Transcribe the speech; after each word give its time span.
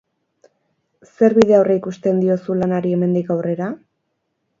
Zer 1.09 1.35
bide 1.39 1.53
aurreikusten 1.57 2.21
diozu 2.23 2.55
lanari 2.61 2.95
hemendik 2.97 3.31
aurrera? 3.37 3.69